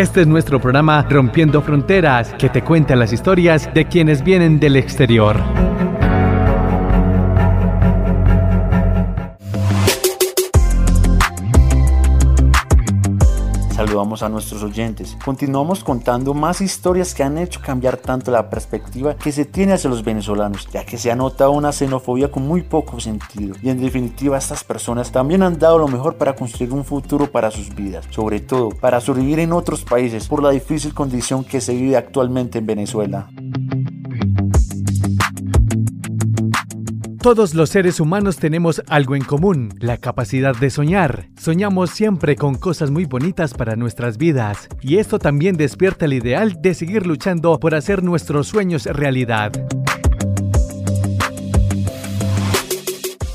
Este 0.00 0.22
es 0.22 0.26
nuestro 0.26 0.58
programa 0.58 1.02
Rompiendo 1.10 1.60
Fronteras, 1.60 2.32
que 2.38 2.48
te 2.48 2.64
cuenta 2.64 2.96
las 2.96 3.12
historias 3.12 3.68
de 3.74 3.84
quienes 3.84 4.24
vienen 4.24 4.58
del 4.58 4.76
exterior. 4.76 5.36
Saludamos 13.80 14.22
a 14.22 14.28
nuestros 14.28 14.62
oyentes. 14.62 15.16
Continuamos 15.24 15.82
contando 15.82 16.34
más 16.34 16.60
historias 16.60 17.14
que 17.14 17.22
han 17.22 17.38
hecho 17.38 17.62
cambiar 17.62 17.96
tanto 17.96 18.30
la 18.30 18.50
perspectiva 18.50 19.16
que 19.16 19.32
se 19.32 19.46
tiene 19.46 19.72
hacia 19.72 19.88
los 19.88 20.04
venezolanos, 20.04 20.68
ya 20.70 20.84
que 20.84 20.98
se 20.98 21.10
ha 21.10 21.16
notado 21.16 21.52
una 21.52 21.72
xenofobia 21.72 22.30
con 22.30 22.46
muy 22.46 22.60
poco 22.60 23.00
sentido. 23.00 23.56
Y 23.62 23.70
en 23.70 23.80
definitiva 23.80 24.36
estas 24.36 24.64
personas 24.64 25.10
también 25.10 25.42
han 25.42 25.58
dado 25.58 25.78
lo 25.78 25.88
mejor 25.88 26.16
para 26.16 26.34
construir 26.34 26.74
un 26.74 26.84
futuro 26.84 27.32
para 27.32 27.50
sus 27.50 27.74
vidas, 27.74 28.04
sobre 28.10 28.40
todo 28.40 28.68
para 28.68 29.00
sobrevivir 29.00 29.38
en 29.38 29.52
otros 29.54 29.82
países 29.82 30.28
por 30.28 30.42
la 30.42 30.50
difícil 30.50 30.92
condición 30.92 31.42
que 31.42 31.62
se 31.62 31.72
vive 31.74 31.96
actualmente 31.96 32.58
en 32.58 32.66
Venezuela. 32.66 33.30
Todos 37.22 37.52
los 37.52 37.68
seres 37.68 38.00
humanos 38.00 38.36
tenemos 38.38 38.80
algo 38.88 39.14
en 39.14 39.22
común, 39.22 39.74
la 39.78 39.98
capacidad 39.98 40.56
de 40.56 40.70
soñar. 40.70 41.28
Soñamos 41.38 41.90
siempre 41.90 42.34
con 42.34 42.54
cosas 42.54 42.90
muy 42.90 43.04
bonitas 43.04 43.52
para 43.52 43.76
nuestras 43.76 44.16
vidas, 44.16 44.68
y 44.80 44.96
esto 44.96 45.18
también 45.18 45.58
despierta 45.58 46.06
el 46.06 46.14
ideal 46.14 46.62
de 46.62 46.72
seguir 46.72 47.06
luchando 47.06 47.60
por 47.60 47.74
hacer 47.74 48.02
nuestros 48.02 48.46
sueños 48.46 48.86
realidad. 48.86 49.52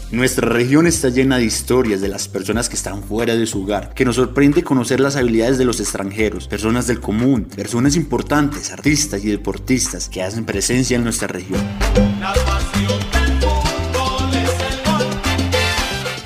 Nuestra 0.10 0.50
región 0.50 0.88
está 0.88 1.10
llena 1.10 1.38
de 1.38 1.46
historias 1.46 2.02
de 2.02 2.08
las 2.08 2.28
personas 2.28 2.70
que 2.70 2.78
están 2.78 3.04
fuera 3.04 3.36
de 3.36 3.46
su 3.46 3.62
hogar, 3.62 3.94
que 3.94 4.04
nos 4.04 4.16
sorprende 4.16 4.64
conocer 4.64 5.00
las 5.00 5.16
habilidades 5.16 5.60
de 5.60 5.66
los 5.66 5.80
extranjeros, 5.80 6.48
personas 6.48 6.88
del 6.88 7.02
común, 7.02 7.46
personas 7.56 7.96
importantes, 7.96 8.72
artistas 8.72 9.24
y 9.24 9.30
deportistas 9.30 10.10
que 10.10 10.24
hacen 10.24 10.44
presencia 10.44 10.98
en 10.98 11.04
nuestra 11.04 11.28
región. 11.28 11.62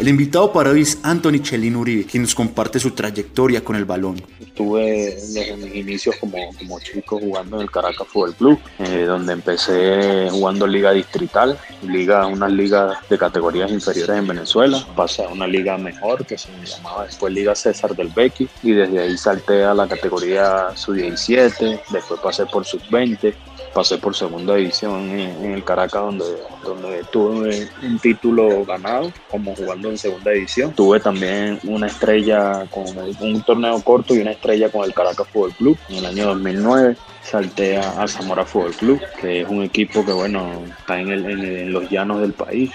Invitado 0.09 0.51
para 0.51 0.71
hoy 0.71 0.81
es 0.81 0.99
Anthony 1.03 1.39
Chelín 1.41 1.75
Uribe, 1.75 2.05
quien 2.05 2.23
nos 2.23 2.33
comparte 2.33 2.79
su 2.79 2.91
trayectoria 2.91 3.63
con 3.63 3.75
el 3.75 3.85
balón. 3.85 4.21
Estuve 4.39 5.15
desde 5.15 5.55
mis 5.57 5.75
inicios 5.75 6.15
como, 6.19 6.37
como 6.57 6.79
chico 6.79 7.19
jugando 7.19 7.57
en 7.57 7.63
el 7.63 7.71
Caracas 7.71 8.07
Fútbol 8.07 8.33
Club, 8.35 8.59
eh, 8.79 9.05
donde 9.05 9.33
empecé 9.33 10.29
jugando 10.31 10.67
liga 10.67 10.91
distrital, 10.91 11.57
liga, 11.83 12.25
una 12.25 12.49
liga 12.49 12.99
de 13.09 13.17
categorías 13.17 13.71
inferiores 13.71 14.17
en 14.17 14.27
Venezuela. 14.27 14.85
Pasé 14.95 15.23
a 15.23 15.29
una 15.29 15.47
liga 15.47 15.77
mejor 15.77 16.25
que 16.25 16.37
se 16.37 16.49
llamaba 16.65 17.05
después 17.05 17.33
Liga 17.33 17.53
César 17.55 17.95
del 17.95 18.09
Becky 18.09 18.49
y 18.63 18.71
desde 18.71 18.99
ahí 18.99 19.17
salté 19.17 19.63
a 19.63 19.73
la 19.73 19.87
categoría 19.87 20.75
sub-17, 20.75 21.81
después 21.91 22.19
pasé 22.21 22.45
por 22.45 22.65
sub-20 22.65 23.33
pasé 23.73 23.97
por 23.97 24.15
segunda 24.15 24.55
división 24.55 25.09
en, 25.11 25.53
el 25.53 25.63
Caracas 25.63 26.01
donde, 26.01 26.25
donde 26.63 27.03
tuve 27.11 27.69
un 27.83 27.99
título 27.99 28.65
ganado 28.65 29.11
como 29.29 29.55
jugando 29.55 29.89
en 29.89 29.97
segunda 29.99 30.31
división. 30.31 30.73
Tuve 30.73 30.99
también 30.99 31.59
una 31.63 31.87
estrella 31.87 32.65
con 32.71 32.85
un 33.21 33.41
torneo 33.43 33.81
corto 33.81 34.15
y 34.15 34.19
una 34.19 34.31
estrella 34.31 34.69
con 34.69 34.83
el 34.83 34.93
Caracas 34.93 35.27
Fútbol 35.27 35.53
Club 35.53 35.77
en 35.89 35.97
el 35.97 36.05
año 36.05 36.25
2009 36.27 36.95
salté 37.21 37.77
a, 37.77 38.07
Zamora 38.07 38.45
Fútbol 38.45 38.73
Club, 38.73 39.01
que 39.21 39.41
es 39.41 39.47
un 39.47 39.63
equipo 39.63 40.03
que 40.05 40.11
bueno, 40.11 40.63
está 40.79 40.99
en, 40.99 41.71
los 41.71 41.89
llanos 41.89 42.21
del 42.21 42.33
país. 42.33 42.71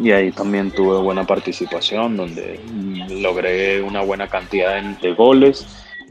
Y 0.00 0.12
ahí 0.12 0.30
también 0.30 0.70
tuve 0.70 0.98
buena 0.98 1.26
participación, 1.26 2.16
donde 2.16 2.60
logré 3.08 3.82
una 3.82 4.02
buena 4.02 4.28
cantidad 4.28 4.80
de 4.80 5.14
goles 5.14 5.66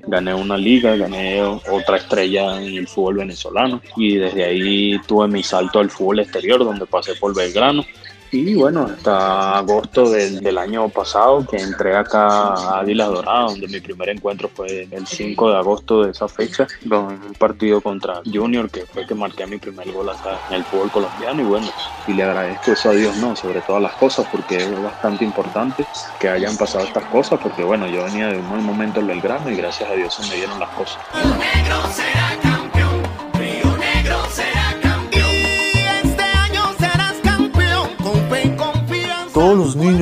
gané 0.07 0.33
una 0.33 0.57
liga, 0.57 0.95
gané 0.95 1.41
otra 1.41 1.97
estrella 1.97 2.61
en 2.61 2.77
el 2.77 2.87
fútbol 2.87 3.17
venezolano 3.17 3.81
y 3.95 4.15
desde 4.15 4.45
ahí 4.45 4.99
tuve 5.07 5.27
mi 5.27 5.43
salto 5.43 5.79
al 5.79 5.89
fútbol 5.89 6.21
exterior 6.21 6.63
donde 6.63 6.85
pasé 6.85 7.15
por 7.15 7.35
Belgrano 7.35 7.83
y 8.31 8.55
bueno, 8.55 8.83
hasta 8.85 9.57
agosto 9.57 10.09
del, 10.09 10.57
año 10.57 10.89
pasado 10.89 11.45
que 11.45 11.57
entré 11.57 11.95
acá 11.95 12.27
a 12.27 12.79
Águilas 12.81 13.07
Doradas, 13.07 13.51
donde 13.51 13.67
mi 13.67 13.79
primer 13.79 14.09
encuentro 14.09 14.49
fue 14.49 14.87
el 14.91 15.07
5 15.07 15.51
de 15.51 15.57
agosto 15.57 16.03
de 16.03 16.11
esa 16.11 16.27
fecha, 16.27 16.67
en 16.83 16.93
un 16.93 17.33
partido 17.37 17.81
contra 17.81 18.21
Junior, 18.25 18.69
que 18.69 18.85
fue 18.85 19.07
que 19.07 19.15
marqué 19.15 19.47
mi 19.47 19.57
primer 19.57 19.91
gol 19.91 20.09
acá 20.09 20.37
en 20.49 20.57
el 20.57 20.63
fútbol 20.65 20.91
colombiano. 20.91 21.41
Y 21.41 21.45
bueno, 21.45 21.67
y 22.07 22.13
le 22.13 22.23
agradezco 22.23 22.71
eso 22.71 22.89
a 22.89 22.93
Dios, 22.93 23.17
¿no? 23.17 23.35
Sobre 23.35 23.61
todas 23.61 23.81
las 23.81 23.93
cosas, 23.93 24.27
porque 24.31 24.57
es 24.57 24.83
bastante 24.83 25.23
importante 25.23 25.85
que 26.19 26.29
hayan 26.29 26.57
pasado 26.57 26.85
estas 26.85 27.05
cosas, 27.05 27.39
porque 27.41 27.63
bueno, 27.63 27.87
yo 27.87 28.03
venía 28.03 28.27
de 28.27 28.37
un 28.37 28.49
buen 28.49 28.63
momento 28.63 28.99
en 28.99 29.07
Belgrano 29.07 29.49
y 29.49 29.55
gracias 29.55 29.89
a 29.89 29.93
Dios 29.93 30.13
se 30.13 30.27
me 30.27 30.35
dieron 30.35 30.59
las 30.59 30.69
cosas. 30.69 30.99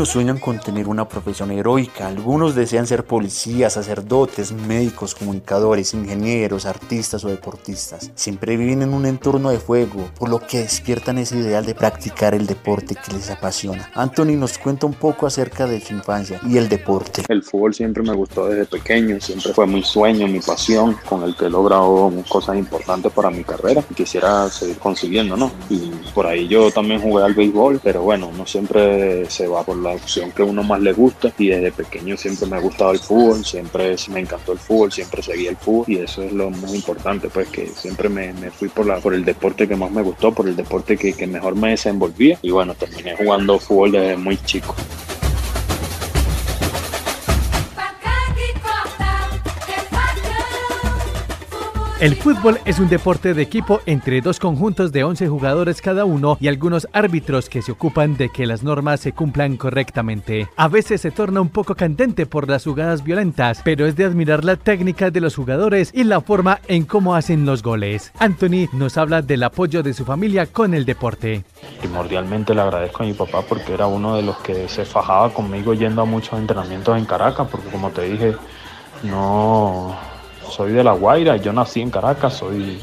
Sueñan 0.05 0.37
con 0.37 0.59
tener 0.59 0.87
una 0.87 1.07
profesión 1.07 1.51
heroica. 1.51 2.07
Algunos 2.07 2.55
desean 2.55 2.87
ser 2.87 3.05
policías, 3.05 3.73
sacerdotes, 3.73 4.51
médicos, 4.51 5.15
comunicadores, 5.15 5.93
ingenieros, 5.93 6.65
artistas 6.65 7.23
o 7.25 7.29
deportistas. 7.29 8.11
Siempre 8.15 8.57
viven 8.57 8.81
en 8.81 8.93
un 8.93 9.05
entorno 9.05 9.49
de 9.49 9.59
fuego, 9.59 10.09
por 10.17 10.29
lo 10.29 10.39
que 10.39 10.59
despiertan 10.59 11.17
ese 11.17 11.37
ideal 11.37 11.65
de 11.65 11.75
practicar 11.75 12.33
el 12.33 12.47
deporte 12.47 12.95
que 12.95 13.13
les 13.13 13.29
apasiona. 13.29 13.89
Anthony 13.95 14.37
nos 14.37 14.57
cuenta 14.57 14.85
un 14.85 14.93
poco 14.93 15.27
acerca 15.27 15.67
de 15.67 15.81
su 15.81 15.93
infancia 15.93 16.39
y 16.47 16.57
el 16.57 16.69
deporte. 16.69 17.23
El 17.27 17.43
fútbol 17.43 17.73
siempre 17.73 18.03
me 18.03 18.13
gustó 18.13 18.47
desde 18.47 18.65
pequeño, 18.65 19.19
siempre 19.19 19.53
fue 19.53 19.67
mi 19.67 19.83
sueño, 19.83 20.27
mi 20.27 20.39
pasión, 20.39 20.97
con 21.07 21.23
el 21.23 21.35
que 21.35 21.45
he 21.45 21.49
logrado 21.49 22.11
cosas 22.29 22.57
importantes 22.57 23.11
para 23.11 23.29
mi 23.29 23.43
carrera 23.43 23.83
y 23.89 23.93
quisiera 23.93 24.49
seguir 24.49 24.77
consiguiendo, 24.77 25.35
¿no? 25.35 25.51
Y 25.69 25.91
por 26.13 26.27
ahí 26.27 26.47
yo 26.47 26.71
también 26.71 27.01
jugué 27.01 27.23
al 27.23 27.33
béisbol, 27.33 27.79
pero 27.83 28.01
bueno, 28.01 28.31
no 28.35 28.45
siempre 28.45 29.29
se 29.29 29.47
va 29.47 29.63
por 29.63 29.77
la 29.77 29.86
opción 29.91 30.31
que 30.31 30.43
uno 30.43 30.63
más 30.63 30.81
le 30.81 30.93
gusta 30.93 31.31
y 31.37 31.47
desde 31.47 31.71
pequeño 31.71 32.17
siempre 32.17 32.47
me 32.47 32.57
ha 32.57 32.59
gustado 32.59 32.91
el 32.91 32.99
fútbol, 32.99 33.43
siempre 33.45 33.95
me 34.09 34.19
encantó 34.19 34.53
el 34.53 34.59
fútbol, 34.59 34.91
siempre 34.91 35.21
seguí 35.21 35.47
el 35.47 35.57
fútbol 35.57 35.85
y 35.87 35.97
eso 35.97 36.23
es 36.23 36.31
lo 36.31 36.49
más 36.49 36.73
importante, 36.73 37.29
pues 37.29 37.49
que 37.49 37.67
siempre 37.67 38.09
me, 38.09 38.33
fui 38.51 38.69
por, 38.69 38.85
la, 38.85 38.99
por 38.99 39.13
el 39.13 39.25
deporte 39.25 39.67
que 39.67 39.75
más 39.75 39.91
me 39.91 40.01
gustó, 40.01 40.33
por 40.33 40.47
el 40.47 40.55
deporte 40.55 40.97
que, 40.97 41.13
que 41.13 41.27
mejor 41.27 41.55
me 41.55 41.71
desenvolvía 41.71 42.37
y 42.41 42.51
bueno, 42.51 42.73
terminé 42.75 43.15
jugando 43.15 43.59
fútbol 43.59 43.91
desde 43.91 44.17
muy 44.17 44.37
chico. 44.37 44.75
El 51.99 52.15
fútbol 52.15 52.59
es 52.65 52.77
un 52.77 52.89
deporte 52.89 53.33
de 53.33 53.41
equipo 53.41 53.81
entre 53.87 54.21
dos 54.21 54.39
conjuntos 54.39 54.91
de 54.91 55.03
11 55.03 55.29
jugadores 55.29 55.81
cada 55.81 56.05
uno 56.05 56.37
y 56.39 56.47
algunos 56.47 56.87
árbitros 56.93 57.49
que 57.49 57.63
se 57.63 57.71
ocupan 57.71 58.15
de 58.17 58.29
que 58.29 58.45
las 58.45 58.61
normas 58.61 58.99
se 58.99 59.13
cumplan 59.13 59.57
correctamente. 59.57 60.47
A 60.57 60.67
veces 60.67 61.01
se 61.01 61.09
torna 61.09 61.41
un 61.41 61.49
poco 61.49 61.73
candente 61.73 62.27
por 62.27 62.47
las 62.47 62.65
jugadas 62.65 63.03
violentas, 63.03 63.61
pero 63.63 63.87
es 63.87 63.95
de 63.95 64.05
admirar 64.05 64.45
la 64.45 64.57
técnica 64.57 65.09
de 65.09 65.21
los 65.21 65.35
jugadores 65.35 65.89
y 65.91 66.03
la 66.03 66.21
forma 66.21 66.59
en 66.67 66.85
cómo 66.85 67.15
hacen 67.15 67.47
los 67.47 67.63
goles. 67.63 68.11
Anthony 68.19 68.69
nos 68.73 68.95
habla 68.99 69.23
del 69.23 69.41
apoyo 69.41 69.81
de 69.81 69.95
su 69.95 70.05
familia 70.05 70.45
con 70.45 70.75
el 70.75 70.85
deporte. 70.85 71.45
Primordialmente 71.79 72.53
le 72.53 72.61
agradezco 72.61 73.01
a 73.01 73.07
mi 73.07 73.13
papá 73.13 73.41
porque 73.41 73.73
era 73.73 73.87
uno 73.87 74.15
de 74.15 74.21
los 74.21 74.37
que 74.37 74.69
se 74.69 74.85
fajaba 74.85 75.33
conmigo 75.33 75.73
yendo 75.73 76.03
a 76.03 76.05
muchos 76.05 76.37
entrenamientos 76.37 76.95
en 76.95 77.05
Caracas, 77.05 77.47
porque 77.49 77.69
como 77.69 77.89
te 77.89 78.03
dije, 78.03 78.35
no 79.01 79.97
soy 80.49 80.71
de 80.71 80.83
La 80.83 80.93
Guaira, 80.93 81.37
yo 81.37 81.53
nací 81.53 81.81
en 81.81 81.89
Caracas, 81.89 82.33
soy, 82.33 82.79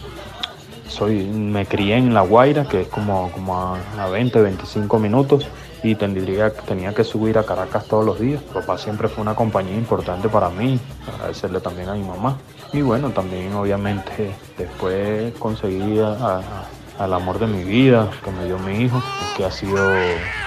soy, 0.89 1.25
me 1.25 1.67
crié 1.67 1.97
en 1.97 2.15
La 2.15 2.23
Guaira, 2.23 2.65
que 2.65 2.83
es 2.83 2.89
como, 2.89 3.31
como 3.33 3.77
a, 3.99 4.09
20, 4.09 4.41
25 4.41 4.99
minutos, 4.99 5.47
y 5.83 5.95
tendría, 5.95 6.53
tenía 6.53 6.95
que 6.95 7.05
subir 7.05 7.39
a 7.39 7.45
Caracas 7.45 7.87
todos 7.87 8.05
los 8.05 8.19
días. 8.19 8.43
papá 8.43 8.79
siempre 8.79 9.09
fue 9.09 9.23
una 9.23 9.35
compañía 9.35 9.77
importante 9.77 10.29
para 10.29 10.49
mí, 10.49 10.79
agradecerle 11.15 11.61
también 11.61 11.89
a 11.89 11.95
mi 11.95 12.05
mamá. 12.05 12.39
Y 12.73 12.81
bueno, 12.83 13.11
también 13.11 13.53
obviamente 13.55 14.35
después 14.57 15.35
conseguí 15.39 16.01
al 16.01 17.13
amor 17.13 17.39
de 17.39 17.47
mi 17.47 17.65
vida, 17.65 18.11
que 18.25 18.31
me 18.31 18.47
dio 18.47 18.59
mi 18.59 18.85
hijo, 18.85 19.03
que 19.37 19.45
ha 19.45 19.51
sido 19.51 19.93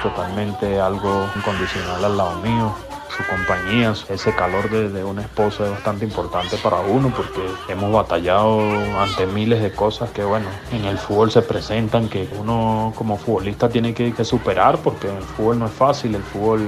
totalmente 0.02 0.80
algo 0.80 1.28
incondicional 1.36 2.04
al 2.04 2.18
lado 2.18 2.36
mío 2.42 2.74
su 3.18 3.25
compañía, 3.25 3.96
ese 4.10 4.36
calor 4.36 4.69
de, 4.69 5.04
una 5.04 5.24
esposa 5.24 5.66
es 5.66 5.72
bastante 5.72 6.06
importante 6.06 6.56
para 6.58 6.80
uno 6.81 7.12
porque 7.16 7.42
hemos 7.68 7.92
batallado 7.92 8.62
ante 9.00 9.25
miles 9.25 9.62
de 9.62 9.72
cosas 9.72 10.12
que 10.12 10.24
bueno, 10.24 10.46
en 10.72 10.86
el 10.86 11.00
fútbol 11.00 11.31
se 11.31 11.42
presentan 11.42 12.10
que 12.10 12.30
uno 12.40 12.94
como 12.96 13.18
futbolista 13.18 13.69
tiene 13.69 13.94
que, 13.94 14.14
superar 14.24 14.78
porque 14.80 15.08
el 15.08 15.24
fútbol 15.24 15.60
no 15.60 15.66
es 15.66 15.72
fácil, 15.72 16.14
el 16.14 16.22
fútbol 16.22 16.68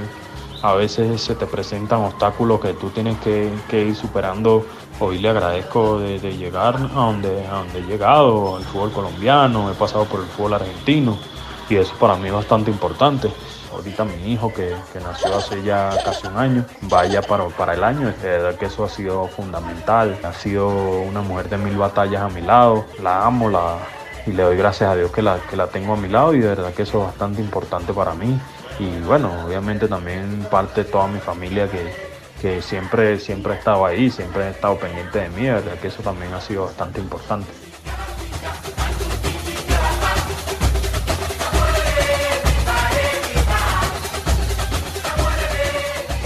a 0.62 0.74
veces 0.74 1.20
se 1.20 1.34
te 1.36 1.46
presentan 1.46 2.00
obstáculos 2.00 2.60
que 2.60 2.74
tú 2.74 2.90
tienes 2.90 3.16
que, 3.18 3.50
ir 3.72 3.94
superando. 3.94 4.66
Hoy 4.98 5.18
le 5.18 5.30
agradezco 5.30 5.98
de, 6.00 6.18
llegar 6.36 6.76
a 6.76 6.78
donde, 6.80 7.46
a 7.46 7.58
donde 7.58 7.78
he 7.78 7.82
llegado, 7.82 8.58
el 8.58 8.64
fútbol 8.64 8.92
colombiano, 8.92 9.70
he 9.70 9.74
pasado 9.74 10.04
por 10.04 10.20
el 10.20 10.26
fútbol 10.26 10.54
argentino 10.54 11.16
y 11.70 11.76
eso 11.76 11.94
para 11.98 12.16
mí 12.16 12.26
es 12.26 12.34
bastante 12.34 12.70
importante. 12.70 13.30
Ahorita 13.72 14.04
mi 14.04 14.32
hijo 14.32 14.52
que, 14.52 14.74
nació 15.02 15.36
hace 15.36 15.62
ya 15.62 15.90
casi 16.04 16.26
un 16.26 16.36
año, 16.36 16.64
vaya 16.82 17.22
para, 17.22 17.46
para 17.46 17.74
el 17.74 17.84
año, 17.84 18.08
de 18.08 18.28
verdad 18.28 18.56
que 18.56 18.66
eso 18.66 18.84
ha 18.84 18.88
sido 18.88 19.28
fundamental, 19.28 20.18
ha 20.24 20.32
sido 20.32 20.68
una 20.68 21.22
mujer 21.22 21.48
de 21.48 21.56
mil 21.56 21.76
batallas 21.78 22.22
a 22.22 22.28
mi 22.28 22.40
lado, 22.40 22.84
la 23.00 23.24
amo 23.24 23.48
la, 23.48 23.78
y 24.26 24.32
le 24.32 24.42
doy 24.42 24.56
gracias 24.56 24.90
a 24.90 24.96
Dios 24.96 25.12
que 25.12 25.22
la, 25.22 25.38
que 25.48 25.56
la 25.56 25.68
tengo 25.68 25.94
a 25.94 25.96
mi 25.96 26.08
lado 26.08 26.34
y 26.34 26.40
de 26.40 26.48
verdad 26.48 26.74
que 26.74 26.82
eso 26.82 26.98
es 26.98 27.06
bastante 27.06 27.40
importante 27.40 27.92
para 27.92 28.12
mí. 28.14 28.38
Y 28.80 29.00
bueno, 29.02 29.30
obviamente 29.46 29.86
también 29.86 30.46
parte 30.50 30.84
de 30.84 30.90
toda 30.90 31.06
mi 31.06 31.20
familia 31.20 31.70
que, 31.70 31.94
que 32.40 32.60
siempre, 32.62 33.20
siempre 33.20 33.52
ha 33.52 33.56
estado 33.56 33.86
ahí, 33.86 34.10
siempre 34.10 34.44
ha 34.44 34.50
estado 34.50 34.76
pendiente 34.78 35.20
de 35.20 35.28
mí, 35.28 35.42
de 35.44 35.52
verdad 35.52 35.78
que 35.80 35.88
eso 35.88 36.02
también 36.02 36.32
ha 36.34 36.40
sido 36.40 36.64
bastante 36.64 37.00
importante. 37.00 37.69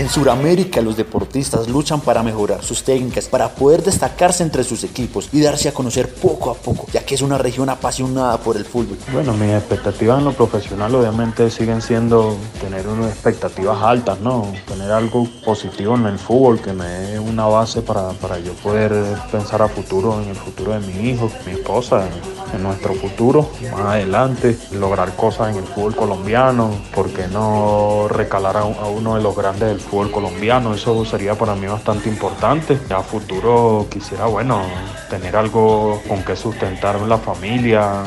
En 0.05 0.11
Sudamérica 0.11 0.83
los 0.83 0.99
deportistas 0.99 1.67
luchan 1.67 1.99
para 1.99 2.23
mejorar 2.23 2.62
sus 2.62 2.85
técnicas, 2.85 3.25
para 3.27 3.49
poder 3.55 3.83
destacarse 3.83 4.43
entre 4.43 4.62
sus 4.62 4.85
equipos 4.85 5.31
y 5.33 5.41
darse 5.41 5.71
a 5.71 5.73
conocer 5.73 6.12
poco 6.12 6.51
a 6.51 6.55
poco, 6.55 6.87
ya 6.93 7.06
que 7.06 7.15
es 7.15 7.23
una 7.23 7.39
región 7.39 7.71
apasionada 7.71 8.37
por 8.37 8.59
el 8.59 8.67
fútbol. 8.67 8.99
Bueno, 9.15 9.33
mis 9.33 9.53
expectativas 9.53 10.19
en 10.19 10.27
lo 10.27 10.35
profesional 10.35 10.95
obviamente 10.95 11.51
siguen 11.51 11.81
siendo 11.81 12.37
tener 12.61 12.87
unas 12.87 13.12
expectativas 13.12 13.83
altas, 13.83 14.21
¿no? 14.21 14.53
Tener 14.69 14.93
algo 14.93 15.27
positivo 15.43 15.95
en 15.95 16.05
el 16.05 16.19
fútbol 16.19 16.61
que 16.61 16.75
me 16.75 16.85
dé 16.85 17.19
una 17.19 17.47
base 17.47 17.81
para, 17.81 18.11
para 18.11 18.39
yo 18.39 18.53
poder 18.53 18.93
pensar 19.33 19.62
a 19.62 19.69
futuro, 19.69 20.21
en 20.21 20.29
el 20.29 20.37
futuro 20.37 20.79
de 20.79 20.81
mi 20.81 21.09
hijo, 21.09 21.31
mi 21.47 21.53
esposa, 21.53 22.07
en 22.52 22.62
nuestro 22.62 22.94
futuro, 22.94 23.50
más 23.73 23.81
adelante, 23.81 24.56
lograr 24.73 25.14
cosas 25.17 25.50
en 25.50 25.56
el 25.56 25.64
fútbol 25.64 25.94
colombiano, 25.96 26.70
porque 26.94 27.26
no 27.29 28.06
recalar 28.08 28.56
a 28.56 28.64
uno 28.64 29.17
de 29.17 29.23
los 29.23 29.37
grandes 29.37 29.69
del 29.69 29.81
fútbol 29.81 30.11
colombiano. 30.11 30.75
Eso 30.75 31.05
sería 31.05 31.35
para 31.35 31.55
mí 31.55 31.67
bastante 31.67 32.08
importante. 32.08 32.79
A 32.91 33.02
futuro 33.02 33.87
quisiera, 33.91 34.26
bueno, 34.26 34.62
tener 35.11 35.37
algo 35.37 36.00
con 36.08 36.23
que 36.23 36.37
sustentar 36.37 37.00
la 37.00 37.19
familia, 37.19 38.02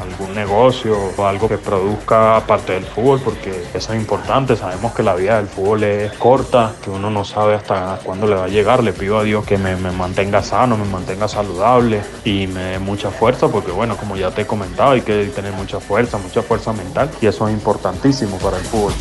algún 0.00 0.34
negocio 0.34 0.96
o 1.16 1.26
algo 1.26 1.48
que 1.48 1.58
produzca 1.58 2.36
aparte 2.36 2.72
del 2.72 2.84
fútbol, 2.84 3.20
porque 3.22 3.50
eso 3.74 3.92
es 3.92 4.00
importante. 4.00 4.56
Sabemos 4.56 4.94
que 4.94 5.02
la 5.02 5.14
vida 5.14 5.36
del 5.36 5.46
fútbol 5.46 5.84
es 5.84 6.12
corta, 6.14 6.72
que 6.82 6.90
uno 6.90 7.10
no 7.10 7.24
sabe 7.24 7.54
hasta 7.54 8.00
cuándo 8.02 8.26
le 8.26 8.34
va 8.34 8.44
a 8.44 8.48
llegar. 8.48 8.82
Le 8.82 8.92
pido 8.92 9.18
a 9.18 9.24
Dios 9.24 9.44
que 9.44 9.58
me, 9.58 9.76
me 9.76 9.90
mantenga 9.90 10.42
sano, 10.42 10.76
me 10.76 10.86
mantenga 10.86 11.28
saludable 11.28 12.02
y 12.24 12.46
me 12.46 12.62
dé 12.62 12.78
mucha 12.78 13.10
fuerza, 13.10 13.48
porque 13.48 13.72
bueno, 13.72 13.89
como 13.96 14.16
ya 14.16 14.30
te 14.30 14.42
he 14.42 14.46
comentado, 14.46 14.92
hay 14.92 15.02
que 15.02 15.26
tener 15.26 15.52
mucha 15.52 15.80
fuerza, 15.80 16.18
mucha 16.18 16.42
fuerza 16.42 16.72
mental 16.72 17.10
y 17.20 17.26
eso 17.26 17.48
es 17.48 17.54
importantísimo 17.54 18.38
para 18.38 18.58
el 18.58 18.64
fútbol. 18.64 18.92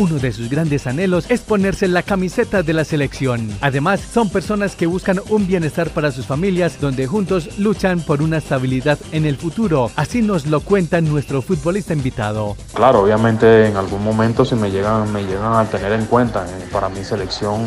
Uno 0.00 0.18
de 0.18 0.32
sus 0.32 0.48
grandes 0.48 0.86
anhelos 0.86 1.26
es 1.28 1.42
ponerse 1.42 1.86
la 1.86 2.02
camiseta 2.02 2.62
de 2.62 2.72
la 2.72 2.86
selección. 2.86 3.50
Además, 3.60 4.00
son 4.00 4.30
personas 4.30 4.74
que 4.74 4.86
buscan 4.86 5.20
un 5.28 5.46
bienestar 5.46 5.90
para 5.90 6.10
sus 6.10 6.24
familias, 6.24 6.80
donde 6.80 7.06
juntos 7.06 7.58
luchan 7.58 8.00
por 8.00 8.22
una 8.22 8.38
estabilidad 8.38 8.98
en 9.12 9.26
el 9.26 9.36
futuro. 9.36 9.90
Así 9.96 10.22
nos 10.22 10.46
lo 10.46 10.62
cuenta 10.62 11.02
nuestro 11.02 11.42
futbolista 11.42 11.92
invitado. 11.92 12.56
Claro, 12.72 13.02
obviamente 13.02 13.66
en 13.66 13.76
algún 13.76 14.02
momento 14.02 14.46
si 14.46 14.54
me 14.54 14.70
llegan, 14.70 15.12
me 15.12 15.22
llegan 15.22 15.52
a 15.52 15.66
tener 15.66 15.92
en 15.92 16.06
cuenta 16.06 16.46
eh, 16.46 16.68
para 16.72 16.88
mi 16.88 17.04
selección 17.04 17.62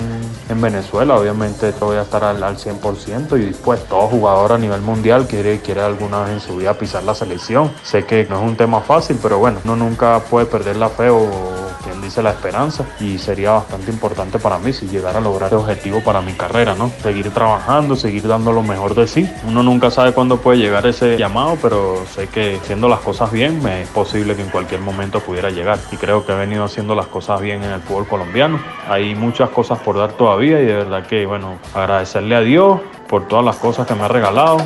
en 0.50 0.60
Venezuela, 0.60 1.16
obviamente 1.16 1.72
voy 1.80 1.98
a 1.98 2.02
estar 2.02 2.24
al, 2.24 2.42
100% 2.42 3.48
y 3.48 3.54
pues 3.64 3.86
todo 3.86 4.08
jugador 4.08 4.54
a 4.54 4.58
nivel 4.58 4.82
mundial 4.82 5.28
quiere, 5.28 5.60
quiere 5.60 5.82
alguna 5.82 6.24
vez 6.24 6.32
en 6.32 6.40
su 6.40 6.58
vida 6.58 6.74
pisar 6.74 7.04
la 7.04 7.14
selección. 7.14 7.72
Sé 7.84 8.06
que 8.06 8.26
no 8.28 8.38
es 8.38 8.50
un 8.50 8.56
tema 8.56 8.82
fácil, 8.82 9.20
pero 9.22 9.38
bueno, 9.38 9.60
uno 9.66 9.76
nunca 9.76 10.20
puede 10.20 10.48
perder 10.48 10.78
la 10.78 10.90
fe 10.90 11.10
o 11.10 11.63
dice 12.04 12.22
la 12.22 12.32
esperanza 12.32 12.86
y 13.00 13.18
sería 13.18 13.52
bastante 13.52 13.92
importante 13.92 14.40
para 14.40 14.60
mí 14.60 14.74
si 14.74 14.88
llegara 14.88 15.20
a 15.20 15.22
lograr 15.22 15.48
ese 15.48 15.56
objetivo 15.56 16.02
para 16.02 16.22
mi 16.22 16.34
carrera, 16.34 16.76
¿no? 16.76 16.92
Seguir 17.02 17.32
trabajando, 17.32 17.96
seguir 17.96 18.28
dando 18.28 18.52
lo 18.52 18.62
mejor 18.62 18.96
de 18.96 19.08
sí. 19.08 19.30
Uno 19.48 19.64
nunca 19.64 19.90
sabe 19.90 20.14
cuándo 20.14 20.38
puede 20.38 20.60
llegar 20.60 20.86
ese 20.86 21.18
llamado, 21.18 21.58
pero 21.62 22.04
sé 22.14 22.28
que 22.28 22.58
haciendo 22.62 22.88
las 22.88 23.00
cosas 23.00 23.32
bien 23.32 23.66
es 23.68 23.88
posible 23.90 24.36
que 24.36 24.44
en 24.44 24.50
cualquier 24.50 24.82
momento 24.82 25.20
pudiera 25.20 25.50
llegar 25.50 25.80
y 25.92 25.98
creo 25.98 26.26
que 26.26 26.34
he 26.34 26.36
venido 26.36 26.64
haciendo 26.64 26.96
las 26.96 27.08
cosas 27.08 27.42
bien 27.42 27.64
en 27.64 27.72
el 27.72 27.82
fútbol 27.82 28.08
colombiano. 28.08 28.60
Hay 28.88 29.16
muchas 29.16 29.50
cosas 29.50 29.80
por 29.80 29.98
dar 29.98 30.14
todavía 30.14 30.62
y 30.62 30.66
de 30.66 30.76
verdad 30.76 31.06
que, 31.08 31.26
bueno, 31.26 31.58
agradecerle 31.74 32.36
a 32.36 32.42
Dios 32.42 32.80
por 33.08 33.28
todas 33.28 33.46
las 33.46 33.58
cosas 33.58 33.88
que 33.88 33.96
me 33.96 34.04
ha 34.04 34.08
regalado. 34.08 34.58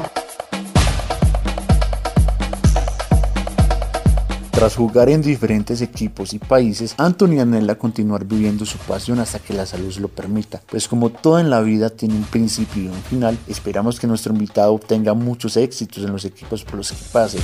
Tras 4.57 4.75
jugar 4.75 5.07
en 5.09 5.21
diferentes 5.21 5.81
equipos 5.81 6.33
y 6.33 6.39
países, 6.39 6.95
Anthony 6.97 7.39
anhela 7.39 7.75
continuar 7.75 8.25
viviendo 8.25 8.65
su 8.65 8.79
pasión 8.79 9.19
hasta 9.19 9.37
que 9.37 9.53
la 9.53 9.67
salud 9.67 9.95
lo 9.97 10.07
permita. 10.07 10.63
Pues 10.67 10.87
como 10.87 11.11
todo 11.11 11.37
en 11.37 11.51
la 11.51 11.61
vida 11.61 11.91
tiene 11.91 12.15
un 12.15 12.23
principio 12.23 12.85
y 12.85 12.87
un 12.87 13.03
final, 13.03 13.37
esperamos 13.47 13.99
que 13.99 14.07
nuestro 14.07 14.33
invitado 14.33 14.73
obtenga 14.73 15.13
muchos 15.13 15.57
éxitos 15.57 16.03
en 16.03 16.11
los 16.11 16.25
equipos 16.25 16.63
por 16.63 16.77
los 16.77 16.91
que 16.91 16.97
pase. 17.13 17.37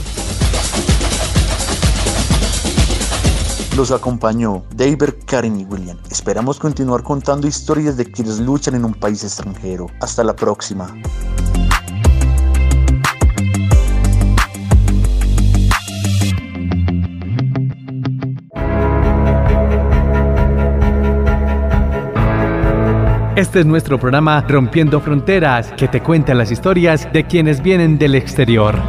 Los 3.77 3.91
acompañó 3.91 4.63
David, 4.75 5.13
Karen 5.27 5.59
y 5.59 5.65
William. 5.65 5.99
Esperamos 6.09 6.57
continuar 6.57 7.03
contando 7.03 7.45
historias 7.45 7.95
de 7.95 8.11
quienes 8.11 8.39
luchan 8.39 8.73
en 8.73 8.85
un 8.85 8.95
país 8.95 9.23
extranjero. 9.23 9.85
Hasta 9.99 10.23
la 10.23 10.35
próxima. 10.35 10.87
Este 23.43 23.59
es 23.59 23.65
nuestro 23.65 23.99
programa 23.99 24.39
Rompiendo 24.47 25.01
Fronteras, 25.01 25.73
que 25.73 25.89
te 25.89 26.01
cuenta 26.01 26.33
las 26.33 26.49
historias 26.49 27.11
de 27.11 27.25
quienes 27.25 27.61
vienen 27.61 27.97
del 27.97 28.15
exterior. 28.15 28.79